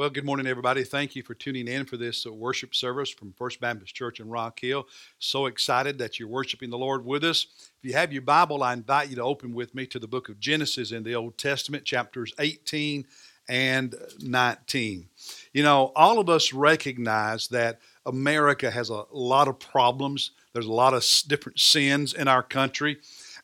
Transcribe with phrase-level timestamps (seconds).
[0.00, 0.82] Well, good morning, everybody.
[0.82, 4.30] Thank you for tuning in for this uh, worship service from First Baptist Church in
[4.30, 4.86] Rock Hill.
[5.18, 7.48] So excited that you're worshiping the Lord with us.
[7.82, 10.30] If you have your Bible, I invite you to open with me to the book
[10.30, 13.04] of Genesis in the Old Testament, chapters 18
[13.50, 15.06] and 19.
[15.52, 20.72] You know, all of us recognize that America has a lot of problems, there's a
[20.72, 22.96] lot of different sins in our country.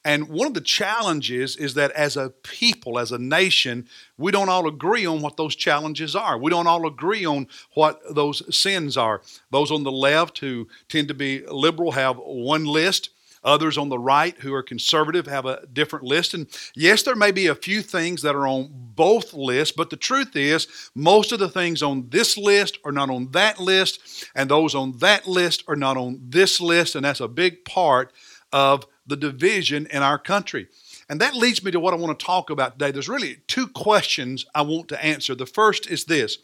[0.07, 4.49] And one of the challenges is that as a people, as a nation, we don't
[4.49, 6.39] all agree on what those challenges are.
[6.39, 9.21] We don't all agree on what those sins are.
[9.51, 13.11] Those on the left who tend to be liberal have one list.
[13.43, 16.35] Others on the right who are conservative have a different list.
[16.35, 16.47] And
[16.77, 20.37] yes, there may be a few things that are on both lists, but the truth
[20.37, 24.77] is, most of the things on this list are not on that list, and those
[24.77, 26.95] on that list are not on this list.
[26.95, 28.13] And that's a big part
[28.53, 30.69] of the division in our country.
[31.09, 32.91] And that leads me to what I want to talk about today.
[32.91, 35.35] There's really two questions I want to answer.
[35.35, 36.39] The first is this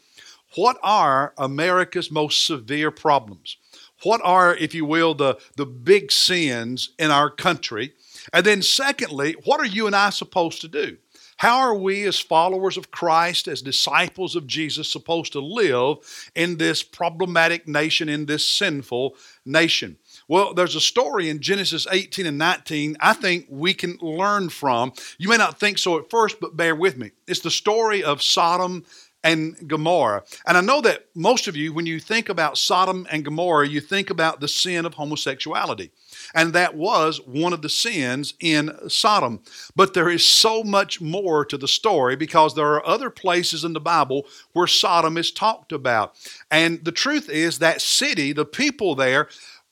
[0.55, 3.57] What are America's most severe problems?
[4.03, 7.93] What are, if you will, the, the big sins in our country?
[8.31, 10.97] And then, secondly, what are you and I supposed to do?
[11.37, 15.97] How are we, as followers of Christ, as disciples of Jesus, supposed to live
[16.35, 19.97] in this problematic nation, in this sinful nation?
[20.27, 24.93] Well, there's a story in Genesis 18 and 19 I think we can learn from.
[25.17, 27.11] You may not think so at first, but bear with me.
[27.27, 28.85] It's the story of Sodom
[29.23, 30.23] and Gomorrah.
[30.45, 33.79] And I know that most of you, when you think about Sodom and Gomorrah, you
[33.79, 35.91] think about the sin of homosexuality.
[36.35, 39.41] And that was one of the sins in Sodom.
[39.75, 43.73] But there is so much more to the story because there are other places in
[43.73, 46.15] the Bible where Sodom is talked about.
[46.51, 49.29] And the truth is that city, the people there,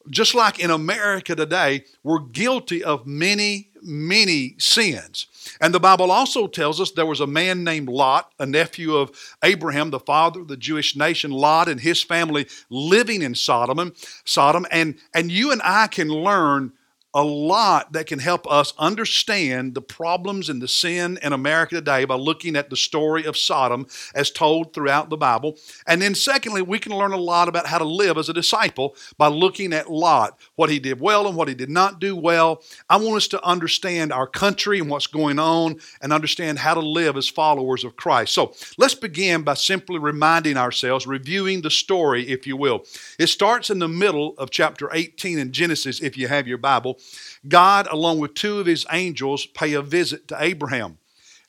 [0.10, 5.28] just like in America today, we're guilty of many, many sins.
[5.60, 9.12] And the Bible also tells us there was a man named Lot, a nephew of
[9.44, 13.94] Abraham, the father of the Jewish nation, Lot and his family living in Sodom,
[14.26, 16.74] Sodom, and, and you and I can learn
[17.14, 22.06] a lot that can help us understand the problems and the sin in America today
[22.06, 23.86] by looking at the story of Sodom
[24.16, 25.58] as told throughout the Bible.
[25.88, 28.96] And then, secondly, we can learn a lot about how to live as a disciple
[29.18, 32.62] by looking at Lot, what he did well and what he did not do well.
[32.88, 36.80] I want us to understand our country and what's going on and understand how to
[36.80, 38.36] live as followers of Christ.
[38.36, 42.86] So let's begin by simply reminding ourselves, reviewing the story, if you will.
[43.18, 47.00] It starts in the middle of chapter 18 in Genesis, if you have your Bible.
[47.48, 51.00] God, along with two of his angels, pay a visit to Abraham.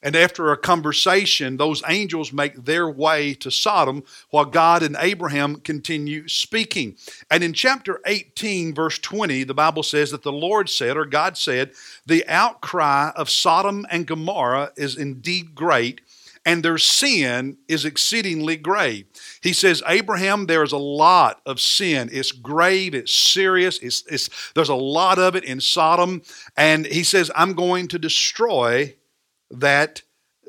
[0.02, 5.56] And after a conversation, those angels make their way to Sodom while God and Abraham
[5.56, 6.96] continue speaking.
[7.30, 11.36] And in chapter 18, verse 20, the Bible says that the Lord said, or God
[11.36, 11.72] said,
[12.04, 16.00] the outcry of Sodom and Gomorrah is indeed great,
[16.44, 19.06] and their sin is exceedingly grave.
[19.40, 22.10] He says, Abraham, there's a lot of sin.
[22.12, 26.22] It's grave, it's serious, it's, it's, there's a lot of it in Sodom.
[26.56, 28.96] And he says, I'm going to destroy
[29.52, 30.02] that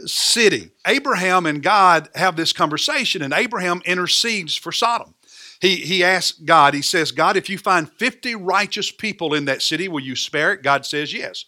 [0.06, 0.72] city.
[0.88, 5.14] Abraham and God have this conversation, and Abraham intercedes for Sodom.
[5.62, 9.62] He, he asks God, he says, God, if you find 50 righteous people in that
[9.62, 10.64] city, will you spare it?
[10.64, 11.46] God says, yes.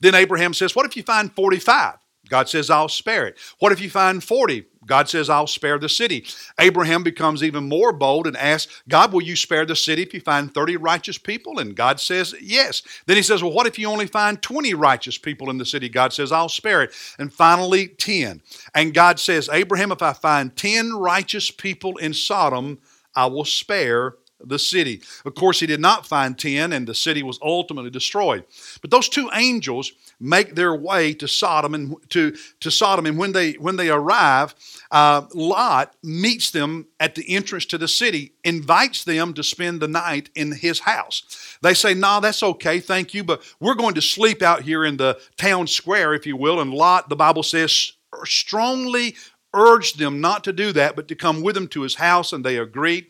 [0.00, 1.94] Then Abraham says, What if you find 45?
[2.28, 3.38] God says, I'll spare it.
[3.58, 4.66] What if you find 40?
[4.86, 6.24] God says, I'll spare the city.
[6.58, 10.20] Abraham becomes even more bold and asks, God, will you spare the city if you
[10.20, 11.58] find 30 righteous people?
[11.58, 12.82] And God says, Yes.
[13.06, 15.88] Then he says, Well, what if you only find 20 righteous people in the city?
[15.88, 16.94] God says, I'll spare it.
[17.18, 18.42] And finally, 10.
[18.74, 22.78] And God says, Abraham, if I find 10 righteous people in Sodom,
[23.14, 25.02] I will spare the city.
[25.24, 28.44] Of course, he did not find 10, and the city was ultimately destroyed.
[28.80, 33.06] But those two angels make their way to Sodom and to, to Sodom.
[33.06, 34.54] And when they when they arrive,
[34.90, 39.88] uh, Lot meets them at the entrance to the city, invites them to spend the
[39.88, 41.56] night in his house.
[41.62, 44.84] They say, "No, nah, that's okay, thank you, but we're going to sleep out here
[44.84, 47.92] in the town square, if you will." And Lot, the Bible says,
[48.24, 49.14] strongly
[49.54, 52.44] urged them not to do that, but to come with him to his house, and
[52.44, 53.06] they agreed.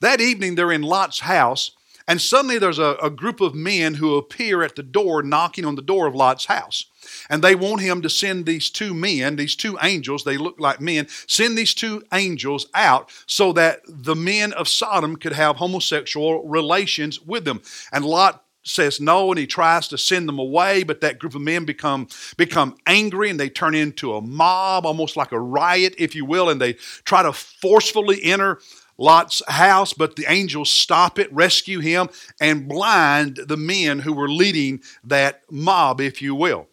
[0.00, 1.72] That evening, they're in Lot's house,
[2.06, 5.74] and suddenly there's a, a group of men who appear at the door, knocking on
[5.74, 6.86] the door of Lot's house.
[7.28, 10.80] And they want him to send these two men, these two angels, they look like
[10.80, 16.46] men, send these two angels out so that the men of Sodom could have homosexual
[16.46, 17.60] relations with them.
[17.92, 21.40] And Lot says no and he tries to send them away but that group of
[21.40, 22.06] men become
[22.36, 26.50] become angry and they turn into a mob almost like a riot if you will
[26.50, 26.74] and they
[27.04, 28.60] try to forcefully enter
[28.98, 32.08] Lot's house, but the angels stop it, rescue him,
[32.40, 36.66] and blind the men who were leading that mob, if you will.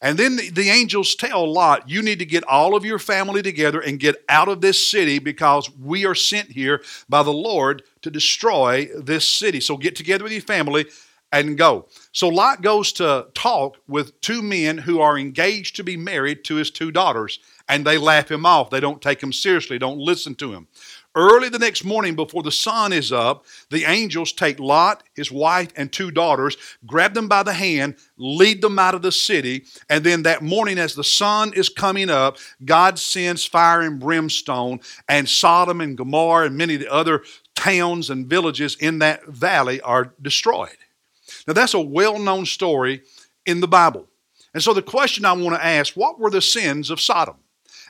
[0.00, 3.40] And then the, the, angels tell Lot, you need to get all of your family
[3.40, 7.84] together and get out of this city because we are sent here by the Lord
[8.02, 9.60] to destroy this city.
[9.60, 10.86] So get together with your family
[11.30, 11.86] and go.
[12.10, 16.56] So Lot goes to talk with two men who are engaged to be married to
[16.56, 17.38] his two daughters,
[17.68, 18.70] and they laugh him off.
[18.70, 20.66] They don't take him seriously, don't listen to him.
[21.14, 25.68] Early the next morning, before the sun is up, the angels take Lot, his wife,
[25.76, 26.56] and two daughters,
[26.86, 30.78] grab them by the hand, lead them out of the city, and then that morning,
[30.78, 36.46] as the sun is coming up, God sends fire and brimstone, and Sodom and Gomorrah
[36.46, 37.24] and many of the other
[37.54, 40.78] towns and villages in that valley are destroyed.
[41.46, 43.02] Now, that's a well known story
[43.44, 44.08] in the Bible.
[44.54, 47.36] And so the question I want to ask what were the sins of Sodom?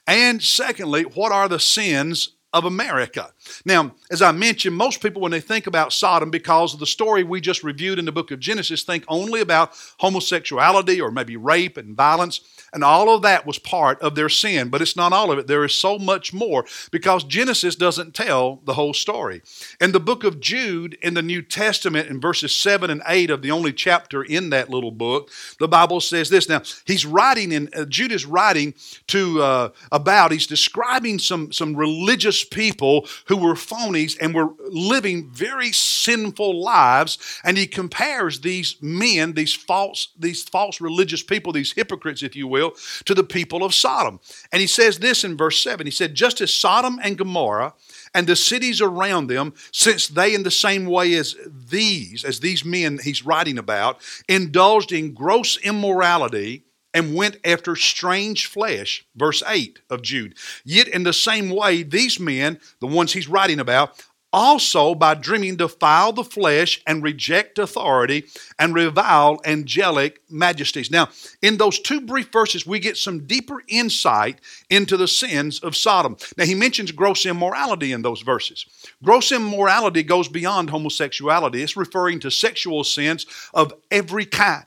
[0.08, 3.32] And secondly, what are the sins of America.
[3.64, 7.22] Now, as I mentioned, most people, when they think about Sodom, because of the story
[7.22, 11.76] we just reviewed in the book of Genesis, think only about homosexuality or maybe rape
[11.76, 12.40] and violence.
[12.72, 15.46] And all of that was part of their sin, but it's not all of it.
[15.46, 19.42] There is so much more because Genesis doesn't tell the whole story.
[19.80, 23.42] In the book of Jude in the New Testament, in verses 7 and 8 of
[23.42, 26.48] the only chapter in that little book, the Bible says this.
[26.48, 28.74] Now, he's writing, in uh, Jude is writing
[29.08, 35.31] to uh, about, he's describing some, some religious people who were phonies and were living
[35.31, 37.19] very sinful lives.
[37.44, 42.46] And he compares these men, these false, these false religious people, these hypocrites, if you
[42.46, 42.73] will,
[43.05, 44.20] to the people of Sodom.
[44.52, 47.75] And he says this in verse 7 He said, Just as Sodom and Gomorrah
[48.14, 52.64] and the cities around them, since they, in the same way as these, as these
[52.64, 59.04] men he's writing about, indulged in gross immorality and went after strange flesh.
[59.16, 60.34] Verse 8 of Jude.
[60.64, 64.02] Yet, in the same way, these men, the ones he's writing about,
[64.32, 68.24] also by dreaming defile the flesh and reject authority
[68.58, 70.90] and revile angelic majesties.
[70.90, 71.10] Now,
[71.42, 74.40] in those two brief verses, we get some deeper insight
[74.70, 76.16] into the sins of Sodom.
[76.36, 78.64] Now, he mentions gross immorality in those verses.
[79.04, 84.64] Gross immorality goes beyond homosexuality, it's referring to sexual sins of every kind.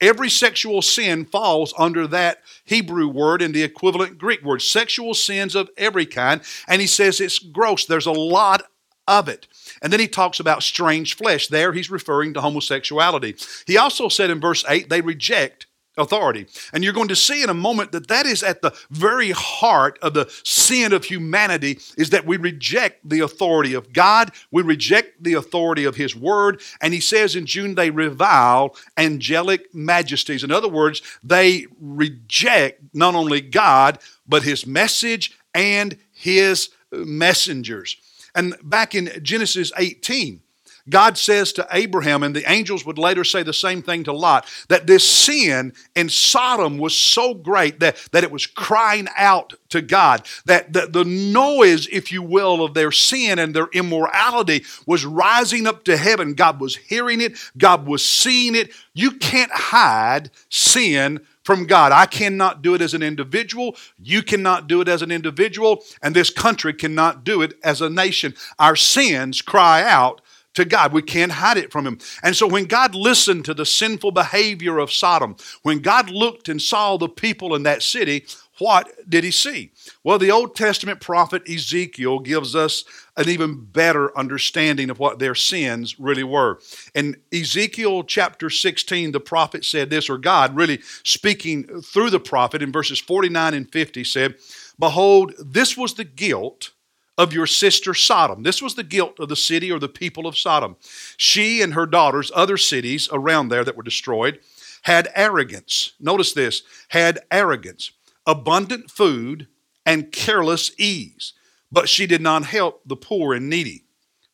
[0.00, 4.62] Every sexual sin falls under that Hebrew word and the equivalent Greek word.
[4.62, 6.40] Sexual sins of every kind.
[6.66, 7.84] And he says it's gross.
[7.84, 8.62] There's a lot
[9.06, 9.46] of it.
[9.82, 11.48] And then he talks about strange flesh.
[11.48, 13.36] There he's referring to homosexuality.
[13.66, 15.66] He also said in verse 8, they reject
[16.00, 16.46] authority.
[16.72, 19.98] And you're going to see in a moment that that is at the very heart
[20.02, 25.22] of the sin of humanity is that we reject the authority of God, we reject
[25.22, 30.44] the authority of his word, and he says in Jude they revile angelic majesties.
[30.44, 37.96] In other words, they reject not only God, but his message and his messengers.
[38.34, 40.40] And back in Genesis 18,
[40.90, 44.46] God says to Abraham, and the angels would later say the same thing to Lot,
[44.68, 49.80] that this sin in Sodom was so great that, that it was crying out to
[49.80, 50.26] God.
[50.44, 55.66] That the, the noise, if you will, of their sin and their immorality was rising
[55.66, 56.34] up to heaven.
[56.34, 58.72] God was hearing it, God was seeing it.
[58.92, 61.90] You can't hide sin from God.
[61.92, 63.76] I cannot do it as an individual.
[64.02, 65.82] You cannot do it as an individual.
[66.02, 68.34] And this country cannot do it as a nation.
[68.58, 70.20] Our sins cry out
[70.60, 70.92] to God.
[70.92, 71.98] We can't hide it from Him.
[72.22, 76.60] And so when God listened to the sinful behavior of Sodom, when God looked and
[76.60, 78.26] saw the people in that city,
[78.60, 79.72] what did he see?
[80.04, 82.84] Well, the Old Testament prophet Ezekiel gives us
[83.16, 86.60] an even better understanding of what their sins really were.
[86.94, 92.60] In Ezekiel chapter 16, the prophet said this, or God really speaking through the prophet
[92.60, 94.34] in verses 49 and 50 said,
[94.78, 96.72] Behold, this was the guilt
[97.20, 98.42] of your sister Sodom.
[98.42, 100.76] This was the guilt of the city or the people of Sodom.
[101.16, 104.40] She and her daughters, other cities around there that were destroyed,
[104.82, 105.92] had arrogance.
[106.00, 107.92] Notice this had arrogance
[108.26, 109.48] abundant food,
[109.86, 111.32] and careless ease.
[111.72, 113.84] But she did not help the poor and needy.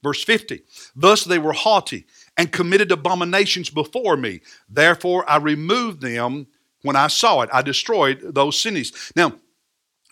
[0.02, 0.62] Verse 50
[0.95, 4.40] Thus they were haughty and committed abominations before me.
[4.69, 6.47] Therefore I removed them
[6.83, 7.50] when I saw it.
[7.52, 9.12] I destroyed those cities.
[9.16, 9.35] Now,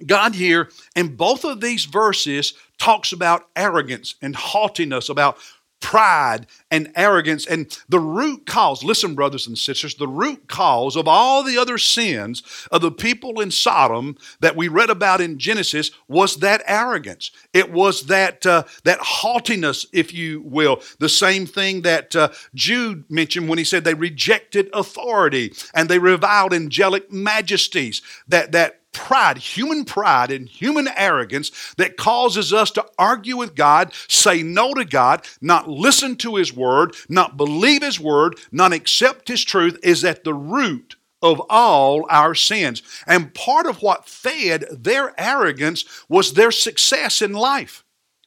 [0.04, 5.38] God here in both of these verses talks about arrogance and haughtiness, about
[5.84, 7.46] pride and arrogance.
[7.46, 11.76] And the root cause, listen, brothers and sisters, the root cause of all the other
[11.76, 17.30] sins of the people in Sodom that we read about in Genesis was that arrogance.
[17.52, 20.80] It was that, uh, that haughtiness, if you will.
[21.00, 25.98] The same thing that uh, Jude mentioned when he said they rejected authority and they
[25.98, 28.00] reviled angelic majesties.
[28.26, 33.92] That, that pride, human pride, and human arrogance that causes us to argue with God,
[34.08, 39.28] say no to God, not listen to His word, not believe His word, not accept
[39.28, 42.82] His truth is at the root of all our sins.
[43.06, 47.83] And part of what fed their arrogance was their success in life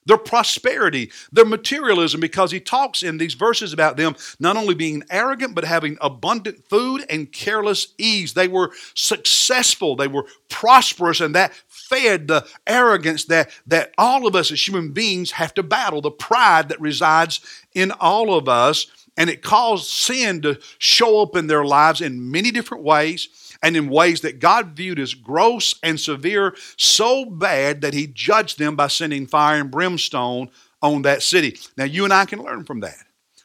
[0.08, 5.04] their prosperity, their materialism, because he talks in these verses about them not only being
[5.10, 8.34] arrogant, but having abundant food and careless ease.
[8.34, 14.36] They were successful, they were prosperous, and that fed the arrogance that, that all of
[14.36, 17.42] us as human beings have to battle, the pride that resides
[17.74, 18.88] in all of us.
[19.20, 23.76] And it caused sin to show up in their lives in many different ways and
[23.76, 28.76] in ways that God viewed as gross and severe, so bad that He judged them
[28.76, 30.50] by sending fire and brimstone
[30.82, 31.58] on that city.
[31.78, 32.98] Now, you and I can learn from that.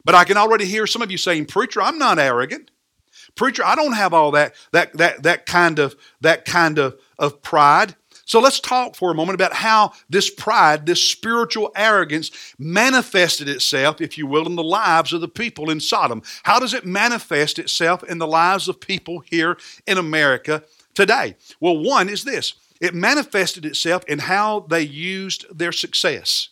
[0.04, 2.70] But I can already hear some of you saying, Preacher, I'm not arrogant.
[3.34, 7.40] Preacher, I don't have all that, that, that, that kind of, that kind of, of
[7.42, 7.94] pride.
[8.32, 14.00] So let's talk for a moment about how this pride, this spiritual arrogance, manifested itself,
[14.00, 16.22] if you will, in the lives of the people in Sodom.
[16.44, 20.62] How does it manifest itself in the lives of people here in America
[20.94, 21.36] today?
[21.60, 26.48] Well, one is this it manifested itself in how they used their success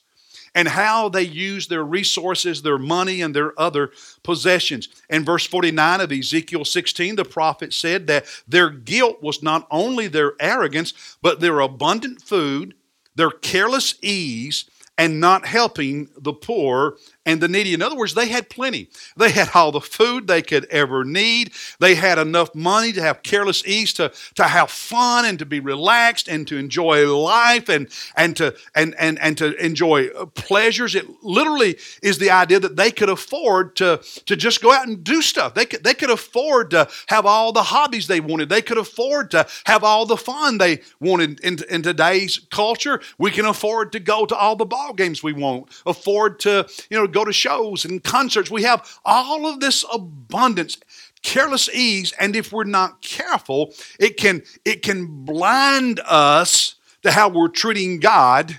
[0.54, 3.90] and how they use their resources, their money, and their other
[4.22, 4.88] possessions.
[5.08, 10.08] In verse 49 of Ezekiel 16, the prophet said that their guilt was not only
[10.08, 12.74] their arrogance, but their abundant food,
[13.14, 14.64] their careless ease,
[14.98, 16.96] and not helping the poor
[17.26, 17.74] and the needy.
[17.74, 18.88] In other words, they had plenty.
[19.16, 21.52] They had all the food they could ever need.
[21.78, 25.60] They had enough money to have careless ease, to, to have fun and to be
[25.60, 30.94] relaxed and to enjoy life and, and, to, and, and, and to enjoy pleasures.
[30.94, 35.04] It literally is the idea that they could afford to, to just go out and
[35.04, 35.54] do stuff.
[35.54, 38.48] They could, they could afford to have all the hobbies they wanted.
[38.48, 43.00] They could afford to have all the fun they wanted in, in today's culture.
[43.18, 46.96] We can afford to go to all the ball games we want, afford to, you
[46.96, 48.50] know, go to shows and concerts.
[48.50, 50.78] We have all of this abundance,
[51.22, 57.28] careless ease, and if we're not careful, it can it can blind us to how
[57.28, 58.58] we're treating God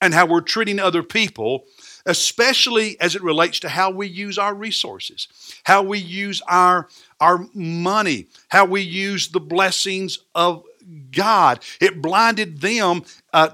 [0.00, 1.64] and how we're treating other people,
[2.04, 5.28] especially as it relates to how we use our resources,
[5.64, 6.88] how we use our
[7.20, 10.64] our money, how we use the blessings of
[11.10, 11.60] God.
[11.80, 13.02] It blinded them
[13.32, 13.50] uh,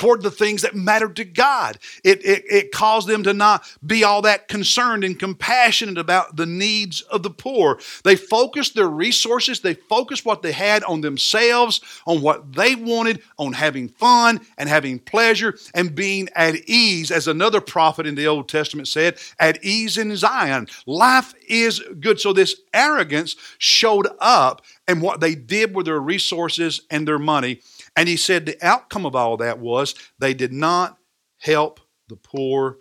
[0.00, 1.76] toward the things that mattered to God.
[2.02, 6.46] It, it, it, caused them to not be all that concerned and compassionate about the
[6.46, 7.78] needs of the poor.
[8.02, 13.20] They focused their resources, they focused what they had on themselves, on what they wanted,
[13.38, 18.26] on having fun and having pleasure and being at ease, as another prophet in the
[18.26, 20.66] Old Testament said, at ease in Zion.
[20.86, 22.18] Life is good.
[22.18, 27.60] So this arrogance showed up, and what they did with their resources and their money.
[27.94, 30.98] And he said the outcome of all that was they did not
[31.38, 31.78] help
[32.08, 32.78] the poor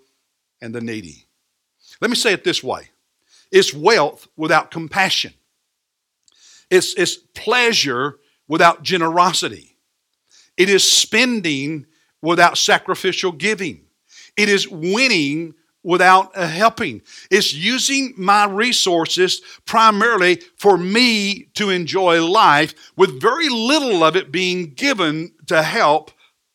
[0.60, 1.28] and the needy.
[2.02, 2.90] Let me say it this way.
[3.52, 5.34] It's wealth without compassion,
[6.72, 9.78] it's, it's pleasure without generosity,
[10.58, 11.86] it is spending
[12.24, 13.86] without sacrificial giving,
[14.36, 17.02] it is winning without helping.
[17.32, 24.32] It's using my resources primarily for me to enjoy life, with very little of it
[24.32, 26.12] being given to help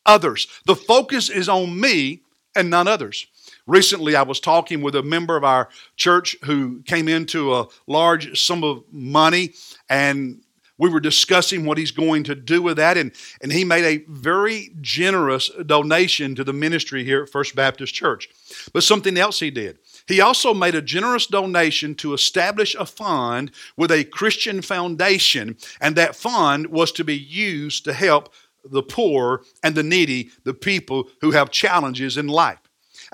[0.07, 0.47] others.
[0.66, 2.23] The focus is on me
[2.54, 3.26] and not others.
[3.66, 8.38] Recently, I was talking with a member of our church who came into a large
[8.38, 9.54] sum of money
[9.88, 10.43] and
[10.78, 14.04] we were discussing what he's going to do with that, and, and he made a
[14.09, 18.28] very generous donation to the ministry here at First Baptist Church.
[18.73, 19.78] But something else he did.
[20.07, 25.97] He also made a generous donation to establish a fund with a Christian foundation, and
[25.97, 28.33] that fund was to be used to help
[28.64, 32.59] the poor and the needy, the people who have challenges in life.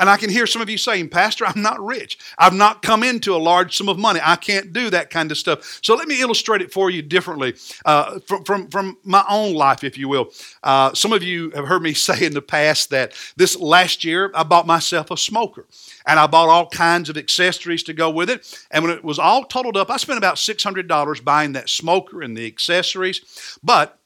[0.01, 2.19] And I can hear some of you saying, Pastor, I'm not rich.
[2.39, 4.19] I've not come into a large sum of money.
[4.23, 5.79] I can't do that kind of stuff.
[5.83, 7.55] So let me illustrate it for you differently
[7.85, 10.31] uh, from, from, from my own life, if you will.
[10.63, 14.31] Uh, some of you have heard me say in the past that this last year
[14.35, 15.67] I bought myself a smoker
[16.07, 18.59] and I bought all kinds of accessories to go with it.
[18.71, 22.35] And when it was all totaled up, I spent about $600 buying that smoker and
[22.35, 23.59] the accessories.
[23.63, 24.01] But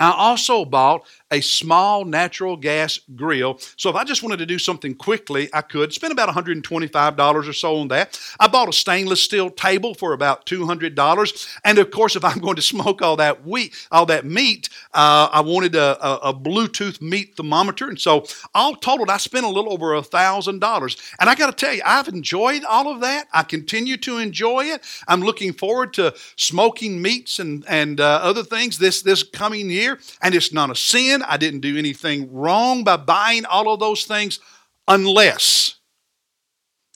[0.00, 3.58] I also bought a small natural gas grill.
[3.76, 7.52] So if I just wanted to do something quickly, I could spend about $125 or
[7.52, 8.18] so on that.
[8.40, 11.58] I bought a stainless steel table for about $200.
[11.64, 15.28] And of course, if I'm going to smoke all that wheat, all that meat, uh,
[15.32, 17.88] I wanted a, a, a, Bluetooth meat thermometer.
[17.88, 21.12] And so all totaled, I spent a little over a $1,000.
[21.20, 23.26] And I got to tell you, I've enjoyed all of that.
[23.32, 24.82] I continue to enjoy it.
[25.06, 29.98] I'm looking forward to smoking meats and, and uh, other things this, this coming year.
[30.22, 31.26] And it's not a sin sin.
[31.28, 34.40] I didn't do anything wrong by buying all of those things
[34.86, 35.76] unless,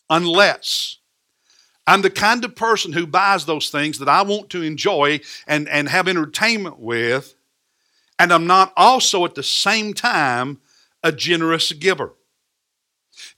[0.08, 0.98] unless
[1.86, 5.68] I'm the kind of person who buys those things that I want to enjoy and,
[5.68, 7.34] and have entertainment with,
[8.18, 10.60] and I'm not also at the same time
[11.02, 12.14] a generous giver.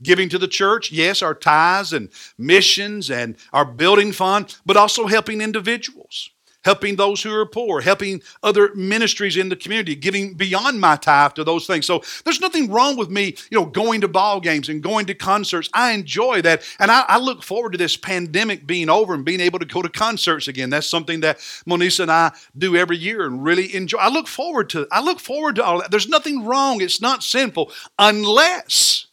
[0.02, 5.06] Giving to the church, yes, our tithes and missions and our building fund, but also
[5.06, 6.30] helping individuals
[6.64, 11.32] helping those who are poor, helping other ministries in the community, giving beyond my tithe
[11.34, 11.86] to those things.
[11.86, 15.14] So there's nothing wrong with me, you know, going to ball games and going to
[15.14, 15.68] concerts.
[15.72, 16.62] I enjoy that.
[16.78, 19.82] And I, I look forward to this pandemic being over and being able to go
[19.82, 20.70] to concerts again.
[20.70, 23.98] That's something that Monisa and I do every year and really enjoy.
[23.98, 25.90] I look forward to I look forward to all that.
[25.90, 26.80] There's nothing wrong.
[26.80, 29.06] It's not sinful unless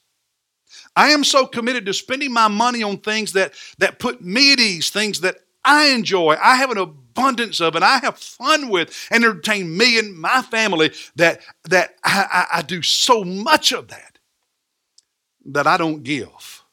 [0.95, 4.59] I am so committed to spending my money on things that that put me at
[4.59, 6.35] ease, things that I enjoy.
[6.41, 10.91] I have an abundance of and I have fun with entertain me and my family
[11.15, 14.19] that, that I, I, I do so much of that
[15.45, 16.63] that I don't give.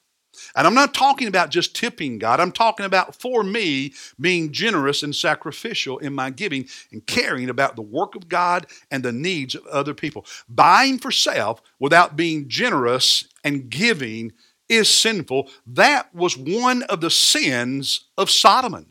[0.54, 2.40] And I'm not talking about just tipping God.
[2.40, 7.76] I'm talking about for me being generous and sacrificial in my giving and caring about
[7.76, 10.26] the work of God and the needs of other people.
[10.48, 14.32] Buying for self without being generous and giving
[14.68, 15.48] is sinful.
[15.66, 18.86] That was one of the sins of Sodom.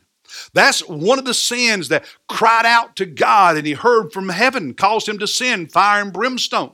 [0.52, 4.74] That's one of the sins that cried out to God and he heard from heaven,
[4.74, 6.72] caused him to sin, fire and brimstone.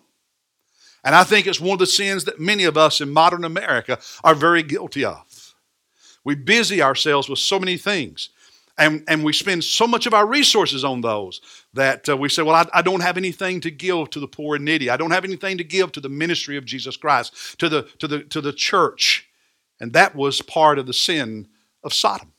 [1.05, 3.99] And I think it's one of the sins that many of us in modern America
[4.25, 5.55] are very guilty of.
[6.25, 8.31] We busy ourselves with so many things.
[8.77, 11.41] And, and we spend so much of our resources on those
[11.75, 14.57] that uh, we say, Well, I, I, don't have anything to give to the poor
[14.57, 14.91] and needy.
[14.91, 18.09] I don't have anything to give to the ministry of Jesus Christ, to the, to
[18.09, 19.29] the, to the church.
[19.81, 21.49] And that was part of the sin
[21.85, 22.33] of Sodom.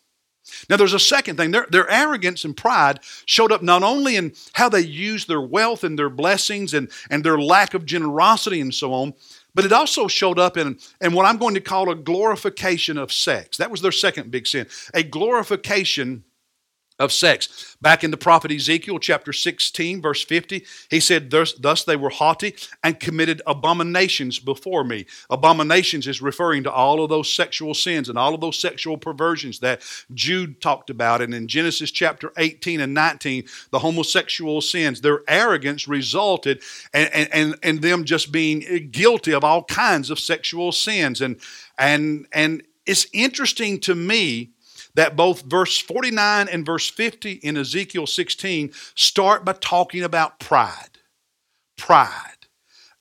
[0.70, 1.51] Now, there's a second thing.
[1.51, 5.84] Their, their arrogance and pride showed up not only in how they used their wealth
[5.84, 9.13] and their blessings and, and their lack of generosity and so on,
[9.56, 13.12] but it also showed up in, in what I'm going to call a glorification of
[13.12, 13.58] sex.
[13.58, 14.68] That was their second big sin.
[14.94, 16.26] A glorification
[16.98, 17.75] of sex.
[17.82, 22.10] Back in the prophet Ezekiel chapter 16, verse 50, he said, Thus, thus they were
[22.10, 25.06] haughty and committed abominations before me.
[25.30, 29.60] Abominations is referring to all of those sexual sins and all of those sexual perversions
[29.60, 29.82] that
[30.13, 31.22] Jude talked about.
[31.22, 36.62] And in Genesis chapter 18 and 19, the homosexual sins, their arrogance resulted
[36.93, 41.22] in, in, in them just being guilty of all kinds of sexual sins.
[41.22, 41.41] And,
[41.78, 44.52] and, and it's interesting to me
[44.95, 50.99] that both verse 49 and verse 50 in Ezekiel 16 start by talking about pride.
[51.77, 52.31] Pride.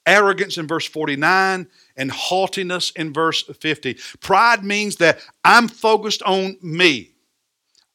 [0.06, 3.96] Arrogance in verse 49 and haughtiness in verse 50.
[4.20, 7.12] Pride means that I'm focused on me.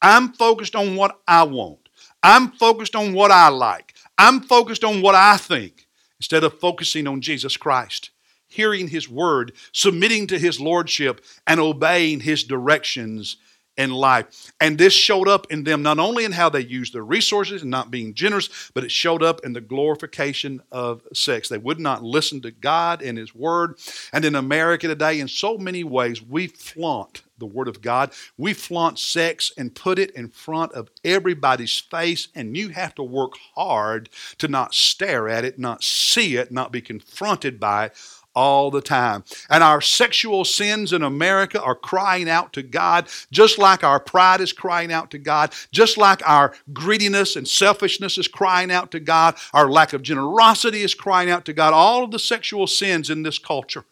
[0.02, 1.90] I'm focused on what I want.
[2.24, 3.94] I'm focused on what I like.
[4.18, 5.88] I'm focused on what I think
[6.20, 8.12] instead of focusing on Jesus Christ,
[8.48, 13.38] hearing His word, submitting to His lordship, and obeying His directions
[13.78, 14.52] in life.
[14.60, 17.72] And this showed up in them not only in how they used their resources and
[17.72, 21.48] not being generous, but it showed up in the glorification of sex.
[21.48, 23.80] They would not listen to God and His Word.
[24.12, 28.12] And in America today, in so many ways, we flaunt the Word of God.
[28.38, 33.04] We flaunt sex and put it in front of everybody's face, and you have to
[33.04, 37.98] work hard to not stare at it, not see it, not be confronted by it
[38.40, 39.26] all the time.
[39.50, 44.40] And our sexual sins in America are crying out to God, just like our pride
[44.40, 49.02] is crying out to God, just like our greediness and selfishness is crying out to
[49.02, 51.74] God, our lack of generosity is crying out to God.
[51.74, 53.84] All of the sexual sins in this culture.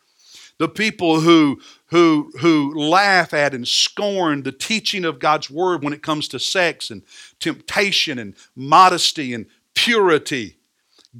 [0.59, 5.93] The people who, who, who laugh at and scorn the teaching of God's word when
[5.93, 7.03] it comes to sex and
[7.39, 10.57] temptation and modesty and purity.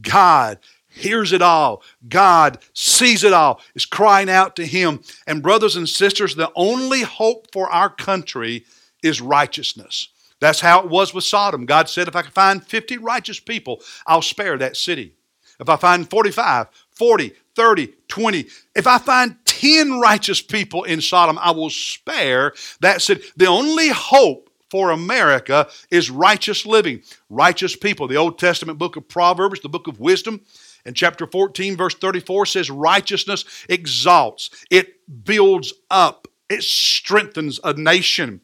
[0.02, 0.60] God
[0.98, 1.84] hears it all.
[2.08, 5.02] God sees it all, is crying out to Him.
[5.26, 8.66] And, brothers and sisters, the only hope for our country
[9.04, 10.10] is righteousness.
[10.40, 11.66] That's how it was with Sodom.
[11.66, 15.14] God said, if I can find 50 righteous people, I'll spare that city.
[15.60, 21.40] If I find 45, 40, 30, 20, if I find 10 righteous people in Sodom,
[21.42, 23.24] I will spare that city.
[23.36, 28.08] The only hope for America is righteous living, righteous people.
[28.08, 30.42] The Old Testament book of Proverbs, the book of wisdom,
[30.88, 38.40] and chapter 14, verse 34 says, Righteousness exalts, it builds up, it strengthens a nation.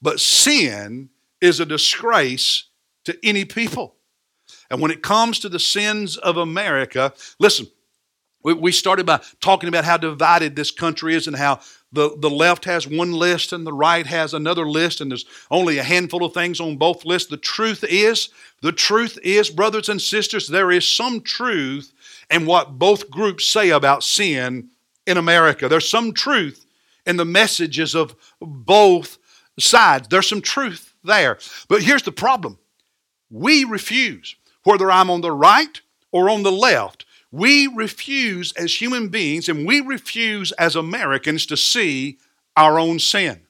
[0.00, 2.64] But sin is a disgrace
[3.04, 3.96] to any people.
[4.70, 7.66] And when it comes to the sins of America, listen,
[8.42, 11.60] we started by talking about how divided this country is and how
[11.92, 15.78] the, the left has one list and the right has another list, and there's only
[15.78, 17.30] a handful of things on both lists.
[17.30, 18.28] The truth is,
[18.60, 21.92] the truth is, brothers and sisters, there is some truth
[22.30, 24.68] in what both groups say about sin
[25.06, 25.68] in America.
[25.68, 26.66] There's some truth
[27.06, 29.16] in the messages of both
[29.58, 30.08] sides.
[30.08, 31.38] There's some truth there.
[31.68, 32.58] But here's the problem
[33.30, 35.80] we refuse, whether I'm on the right
[36.12, 41.56] or on the left, we refuse as human beings and we refuse as Americans to
[41.56, 42.18] see
[42.56, 43.42] our own sin.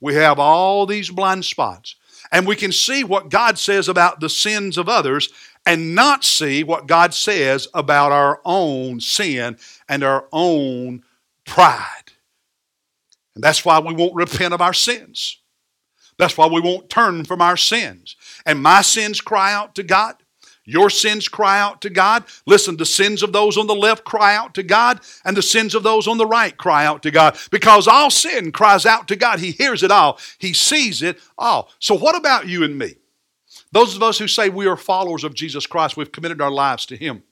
[0.00, 1.96] We have all these blind spots.
[2.32, 5.28] And we can see what God says about the sins of others
[5.66, 9.56] and not see what God says about our own sin
[9.88, 11.04] and our own
[11.44, 12.12] pride.
[13.34, 15.38] And that's why we won't repent of our sins.
[16.18, 18.16] That's why we won't turn from our sins.
[18.46, 20.16] And my sins cry out to God.
[20.66, 22.24] Your sins cry out to God.
[22.46, 25.74] Listen, the sins of those on the left cry out to God, and the sins
[25.74, 27.36] of those on the right cry out to God.
[27.50, 29.40] Because all sin cries out to God.
[29.40, 31.70] He hears it all, He sees it all.
[31.78, 32.96] So, what about you and me?
[33.72, 36.86] Those of us who say we are followers of Jesus Christ, we've committed our lives
[36.86, 37.22] to Him.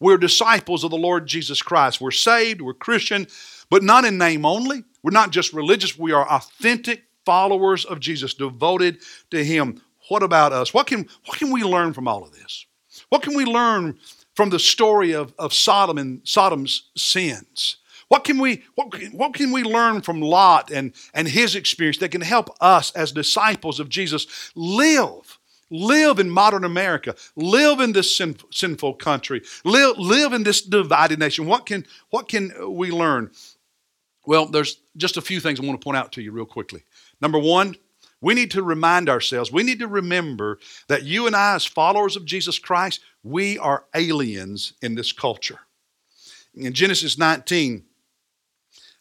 [0.00, 2.00] We're disciples of the Lord Jesus Christ.
[2.00, 3.28] We're saved, we're Christian,
[3.70, 4.82] but not in name only.
[5.04, 8.98] We're not just religious, we are authentic followers of Jesus, devoted
[9.30, 9.80] to Him.
[10.08, 10.74] What about us?
[10.74, 12.66] What can, what can we learn from all of this?
[13.12, 13.98] What can we learn
[14.34, 17.76] from the story of, of Sodom and Sodom's sins?
[18.08, 22.08] What can we what, what can we learn from Lot and, and his experience that
[22.08, 25.38] can help us as disciples of Jesus live?
[25.68, 27.14] Live in modern America.
[27.36, 29.42] Live in this sin, sinful country.
[29.62, 31.44] Live, live in this divided nation.
[31.44, 33.30] What can, what can we learn?
[34.24, 36.82] Well, there's just a few things I want to point out to you real quickly.
[37.20, 37.76] Number one,
[38.22, 40.58] we need to remind ourselves, we need to remember
[40.88, 45.58] that you and I, as followers of Jesus Christ, we are aliens in this culture.
[46.54, 47.84] In Genesis 19,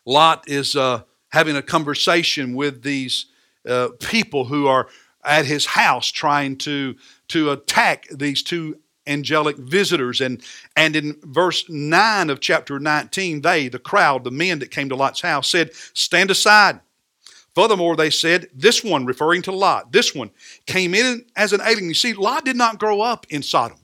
[0.06, 3.28] Lot is uh, having a conversation with these
[3.68, 4.88] uh, people who are
[5.24, 6.96] at his house trying to,
[7.28, 10.22] to attack these two angelic visitors.
[10.22, 10.42] And,
[10.76, 14.96] and in verse 9 of chapter 19, they, the crowd, the men that came to
[14.96, 16.80] Lot's house, said, Stand aside.
[17.56, 20.32] Furthermore, they said, this one, referring to Lot, this one
[20.66, 21.90] came in as an alien.
[21.90, 23.78] You see, Lot did not grow up in Sodom.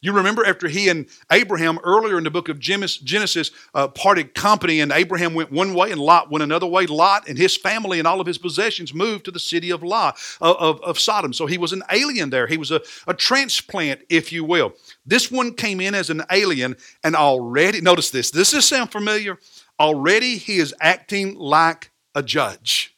[0.00, 4.80] You remember after he and Abraham earlier in the book of Genesis uh, parted company,
[4.80, 6.86] and Abraham went one way and Lot went another way.
[6.86, 10.16] Lot and his family and all of his possessions moved to the city of Lot
[10.40, 11.32] of, of, of Sodom.
[11.32, 12.46] So he was an alien there.
[12.46, 14.74] He was a, a transplant, if you will.
[15.04, 18.30] This one came in as an alien, and already notice this.
[18.30, 19.36] Does this sound familiar?
[19.80, 22.96] Already he is acting like a judge.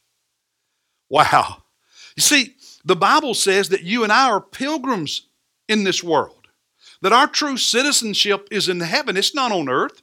[1.10, 1.62] Wow.
[2.16, 2.54] You see,
[2.84, 5.26] the Bible says that you and I are pilgrims
[5.68, 6.48] in this world,
[7.02, 10.02] that our true citizenship is in heaven, it's not on earth.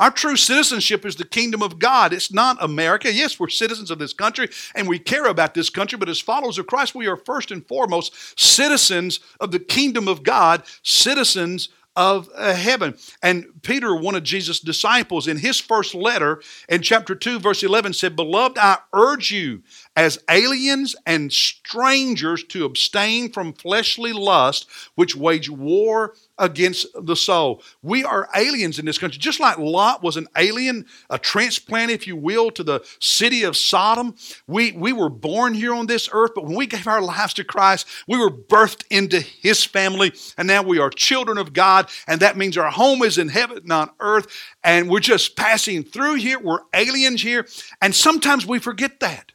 [0.00, 2.12] Our true citizenship is the kingdom of God.
[2.12, 3.12] It's not America.
[3.12, 6.58] Yes, we're citizens of this country and we care about this country, but as followers
[6.58, 12.30] of Christ, we are first and foremost citizens of the kingdom of God, citizens of
[12.36, 12.96] uh, heaven.
[13.24, 17.92] And Peter, one of Jesus' disciples, in his first letter in chapter 2, verse 11,
[17.94, 19.64] said, Beloved, I urge you
[19.98, 27.60] as aliens and strangers to abstain from fleshly lust, which wage war against the soul.
[27.82, 29.18] We are aliens in this country.
[29.18, 33.56] Just like Lot was an alien, a transplant, if you will, to the city of
[33.56, 34.14] Sodom.
[34.46, 37.42] We, we were born here on this earth, but when we gave our lives to
[37.42, 42.20] Christ, we were birthed into his family, and now we are children of God, and
[42.20, 44.28] that means our home is in heaven, not earth,
[44.62, 46.38] and we're just passing through here.
[46.38, 47.48] We're aliens here,
[47.82, 49.32] and sometimes we forget that.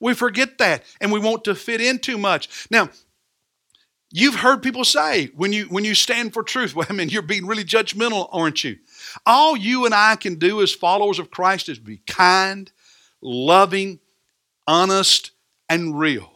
[0.00, 2.68] We forget that and we want to fit in too much.
[2.70, 2.90] Now,
[4.10, 7.22] you've heard people say when you when you stand for truth, well, I mean, you're
[7.22, 8.78] being really judgmental, aren't you?
[9.26, 12.70] All you and I can do as followers of Christ is be kind,
[13.20, 14.00] loving,
[14.66, 15.32] honest,
[15.68, 16.32] and real.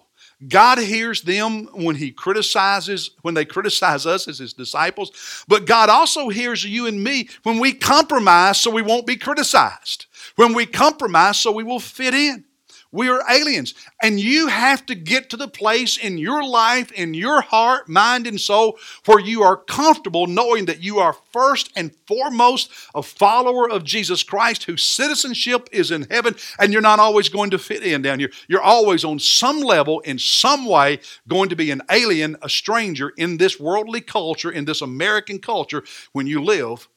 [0.49, 5.89] God hears them when he criticizes, when they criticize us as his disciples, but God
[5.89, 10.67] also hears you and me when we compromise so we won't be criticized, when we
[10.67, 12.45] compromise so we will fit in.
[12.93, 13.73] We are aliens.
[14.03, 18.27] And you have to get to the place in your life, in your heart, mind,
[18.27, 23.69] and soul where you are comfortable knowing that you are first and foremost a follower
[23.71, 27.83] of Jesus Christ whose citizenship is in heaven, and you're not always going to fit
[27.83, 28.31] in down here.
[28.47, 33.13] You're always on some level, in some way, going to be an alien, a stranger
[33.17, 36.89] in this worldly culture, in this American culture, when you live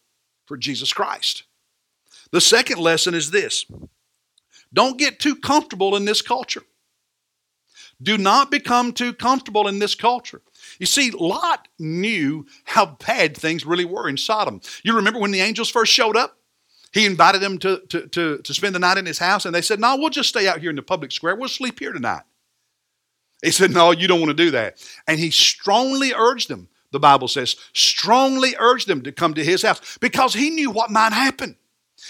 [0.45, 1.43] for Jesus Christ.
[2.31, 3.65] The second lesson is this
[4.73, 6.63] don't get too comfortable in this culture.
[8.01, 10.41] Do not become too comfortable in this culture.
[10.79, 14.59] You see, Lot knew how bad things really were in Sodom.
[14.83, 16.37] You remember when the angels first showed up?
[16.91, 19.61] He invited them to, to, to, to spend the night in his house, and they
[19.61, 21.35] said, No, we'll just stay out here in the public square.
[21.35, 22.23] We'll sleep here tonight.
[23.43, 24.85] He said, No, you don't want to do that.
[25.07, 29.63] And he strongly urged them, the Bible says, strongly urged them to come to his
[29.63, 31.57] house because he knew what might happen.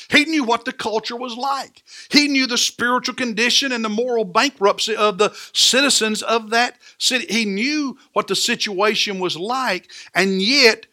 [0.09, 1.83] He knew what the culture was like.
[2.09, 7.25] He knew the spiritual condition and the moral bankruptcy of the citizens of that city.
[7.29, 10.87] He knew what the situation was like, and yet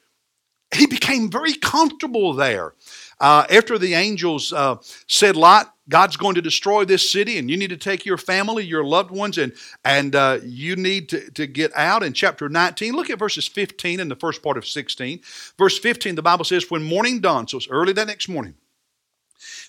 [0.74, 2.72] he became very comfortable there.
[3.20, 7.56] Uh, after the angels uh, said, Lot, God's going to destroy this city, and you
[7.56, 9.52] need to take your family, your loved ones, and,
[9.84, 12.02] and uh, you need to, to get out.
[12.02, 15.20] In chapter 19, look at verses 15 and the first part of 16.
[15.58, 18.54] Verse 15, the Bible says, When morning dawned, so it's early that next morning,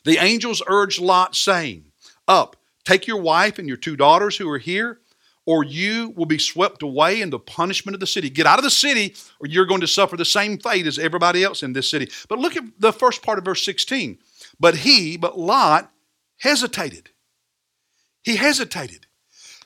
[0.03, 1.85] the angels urged Lot, saying,
[2.27, 2.55] Up,
[2.85, 4.99] take your wife and your two daughters who are here,
[5.45, 8.29] or you will be swept away in the punishment of the city.
[8.29, 11.43] Get out of the city, or you're going to suffer the same fate as everybody
[11.43, 12.09] else in this city.
[12.29, 14.19] But look at the first part of verse 16.
[14.59, 15.91] But he, but Lot,
[16.39, 17.09] hesitated.
[18.23, 19.07] He hesitated.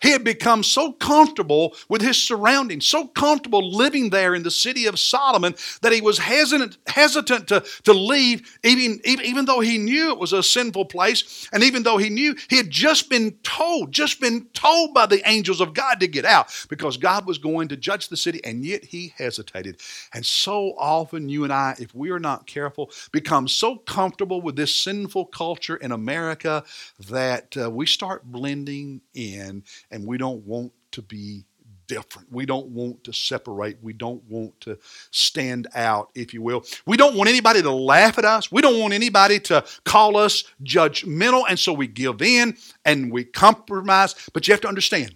[0.02, 4.86] He had become so comfortable with his surroundings, so comfortable living there in the city
[4.86, 10.12] of Sodom that he was hesitant, hesitant to, to leave, even, even, though he knew
[10.12, 13.92] it was a sinful place, and even though he knew he had just been told,
[13.92, 17.70] just been told by the angels of God to get out because God was going
[17.70, 19.80] to judge the city, and yet he hesitated.
[20.14, 24.56] And so often, you and I, if we are not careful, become so comfortable with
[24.56, 26.64] this sinful culture in America
[27.10, 31.46] that uh, we start blending in and we don't want to be
[31.88, 32.32] different.
[32.32, 33.78] We don't want to separate.
[33.82, 34.78] We don't want to
[35.12, 36.66] stand out, if you will.
[36.86, 38.52] We don't want anybody to laugh at us.
[38.52, 41.46] We don't want anybody to call us judgmental.
[41.48, 44.16] And so we give in and we compromise.
[44.34, 45.16] But you have to understand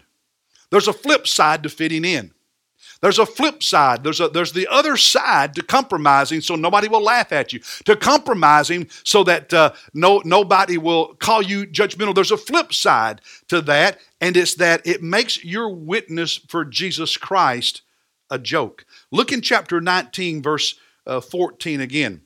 [0.69, 2.33] there's a flip side to fitting in.
[3.01, 4.03] There's a flip side.
[4.03, 7.95] There's, a, there's the other side to compromising so nobody will laugh at you, to
[7.95, 12.13] compromising so that uh, no, nobody will call you judgmental.
[12.13, 17.17] There's a flip side to that, and it's that it makes your witness for Jesus
[17.17, 17.81] Christ
[18.29, 18.85] a joke.
[19.11, 20.75] Look in chapter 19, verse
[21.07, 22.21] uh, 14 again.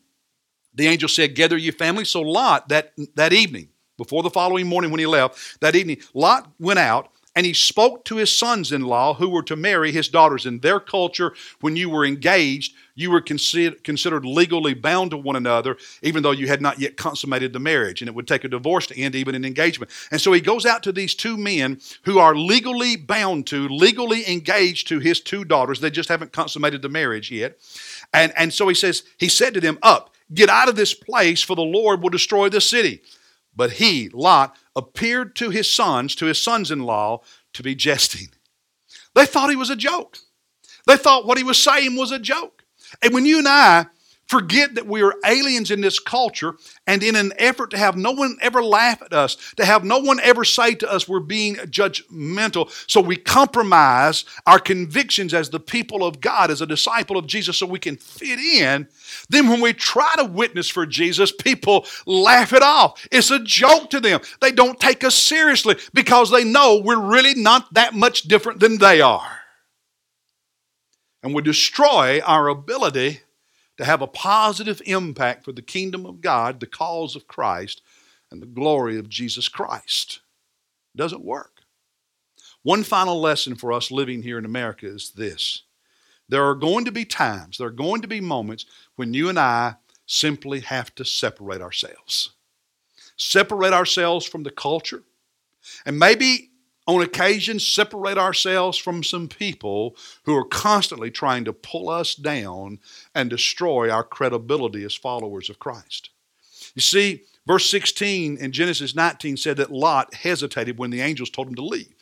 [0.73, 2.03] The angel said, Gather your family.
[2.03, 6.51] So Lot, that, that evening, before the following morning when he left, that evening, Lot
[6.59, 10.07] went out and he spoke to his sons in law who were to marry his
[10.07, 10.45] daughters.
[10.45, 15.75] In their culture, when you were engaged, you were considered legally bound to one another,
[16.01, 18.01] even though you had not yet consummated the marriage.
[18.01, 19.91] And it would take a divorce to end even an engagement.
[20.11, 24.29] And so he goes out to these two men who are legally bound to, legally
[24.31, 25.81] engaged to his two daughters.
[25.81, 27.57] They just haven't consummated the marriage yet.
[28.13, 31.41] And, and so he says, he said to them, Up, get out of this place,
[31.41, 33.01] for the Lord will destroy the city.
[33.55, 37.21] But he, Lot, appeared to his sons, to his sons in law,
[37.53, 38.29] to be jesting.
[39.13, 40.17] They thought he was a joke.
[40.87, 42.63] They thought what he was saying was a joke.
[43.01, 43.87] And when you and I
[44.27, 46.55] forget that we are aliens in this culture,
[46.88, 49.99] and in an effort to have no one ever laugh at us, to have no
[49.99, 55.59] one ever say to us we're being judgmental, so we compromise our convictions as the
[55.59, 58.88] people of God, as a disciple of Jesus, so we can fit in.
[59.29, 63.05] Then, when we try to witness for Jesus, people laugh it off.
[63.11, 64.21] It's a joke to them.
[64.41, 68.77] They don't take us seriously because they know we're really not that much different than
[68.77, 69.39] they are.
[71.21, 73.21] And we destroy our ability
[73.77, 77.81] to have a positive impact for the kingdom of God, the cause of Christ,
[78.31, 80.21] and the glory of Jesus Christ.
[80.93, 81.61] It doesn't work.
[82.63, 85.63] One final lesson for us living here in America is this
[86.27, 89.38] there are going to be times, there are going to be moments when you and
[89.38, 89.75] I
[90.07, 92.31] simply have to separate ourselves.
[93.17, 95.03] Separate ourselves from the culture.
[95.85, 96.51] And maybe
[96.87, 102.79] on occasion separate ourselves from some people who are constantly trying to pull us down
[103.13, 106.11] and destroy our credibility as followers of Christ.
[106.75, 111.47] You see, verse 16 in Genesis 19 said that Lot hesitated when the angels told
[111.47, 111.95] him to leave.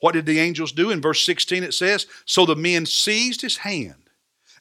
[0.00, 0.90] What did the angels do?
[0.90, 4.10] In verse 16 it says, So the men seized his hand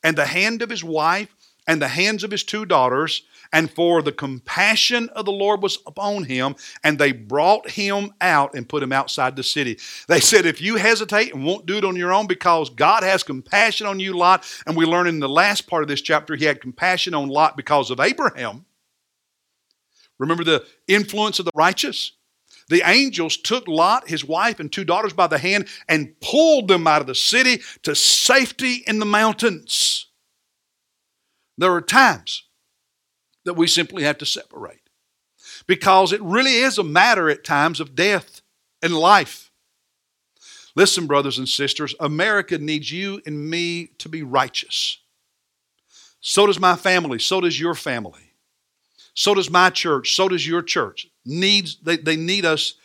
[0.04, 1.36] and the hand of his wife
[1.68, 5.80] and the hands of his two daughters and for the compassion of the Lord was
[5.86, 9.80] upon him, and they brought him out and put him outside the city.
[10.08, 13.24] They said, If you hesitate and won't do it on your own because God has
[13.24, 16.46] compassion on you, Lot, and we learn in the last part of this chapter, he
[16.46, 18.66] had compassion on Lot because of Abraham.
[20.20, 22.14] Remember the influence of the righteous?
[22.70, 26.86] The angels took Lot, his wife, and two daughters by the hand and pulled them
[26.86, 30.07] out of the city to safety in the mountains.
[31.58, 32.44] There are times
[33.46, 34.82] that we simply have to separate.
[35.66, 38.42] Because it really is a matter at times of death
[38.82, 39.52] and life.
[40.76, 45.00] Listen, brothers and sisters, America needs you and me to be righteous.
[46.20, 48.34] So does my family, so does your family.
[49.14, 51.08] So does my church, so does your church.
[51.26, 52.76] Needs they, they need us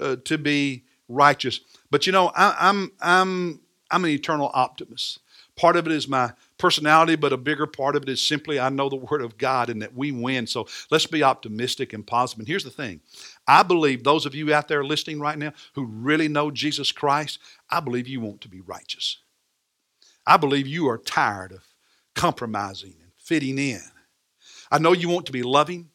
[0.00, 1.60] uh, to be righteous.
[1.90, 5.18] But you know, I, I'm I'm I'm an eternal optimist.
[5.56, 8.68] Part of it is my personality, but a bigger part of it is simply I
[8.68, 10.46] know the Word of God and that we win.
[10.46, 12.40] So let's be optimistic and positive.
[12.40, 13.00] And here's the thing
[13.48, 17.40] I believe those of you out there listening right now who really know Jesus Christ,
[17.68, 19.18] I believe you want to be righteous.
[20.26, 21.64] I believe you are tired of
[22.14, 23.80] compromising and fitting in.
[24.70, 25.88] I know you want to be loving,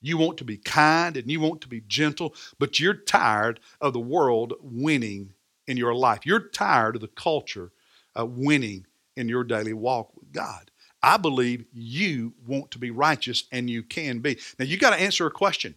[0.00, 3.92] you want to be kind, and you want to be gentle, but you're tired of
[3.92, 5.34] the world winning
[5.66, 6.20] in your life.
[6.24, 7.72] You're tired of the culture
[8.18, 10.70] uh, winning in your daily walk with God.
[11.02, 14.38] I believe you want to be righteous and you can be.
[14.58, 15.74] Now you got to answer a question.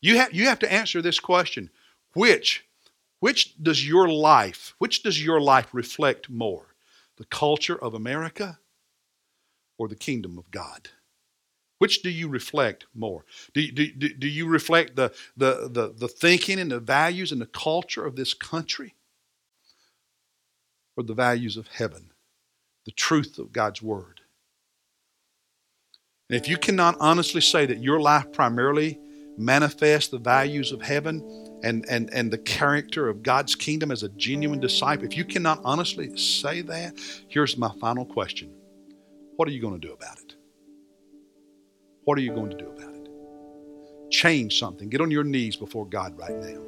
[0.00, 1.70] You have you have to answer this question.
[2.12, 2.64] Which
[3.20, 6.74] which does your life, which does your life reflect more?
[7.16, 8.58] The culture of America
[9.76, 10.90] or the kingdom of God?
[11.78, 13.24] Which do you reflect more?
[13.54, 17.40] Do, do, do, do you reflect the, the, the, the thinking and the values and
[17.40, 18.94] the culture of this country?
[20.96, 22.10] Or the values of heaven?
[22.88, 24.22] The truth of God's Word.
[26.30, 28.98] And if you cannot honestly say that your life primarily
[29.36, 34.08] manifests the values of heaven and, and, and the character of God's kingdom as a
[34.08, 36.98] genuine disciple, if you cannot honestly say that,
[37.28, 38.50] here's my final question
[39.36, 40.34] What are you going to do about it?
[42.04, 44.10] What are you going to do about it?
[44.10, 44.88] Change something.
[44.88, 46.62] Get on your knees before God right now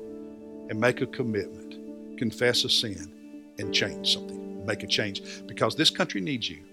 [0.68, 5.90] and make a commitment, confess a sin, and change something make a change because this
[5.90, 6.64] country needs you,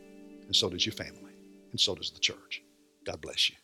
[0.46, 1.34] and so does your family,
[1.72, 2.64] and so does the church.
[3.06, 3.56] God bless you.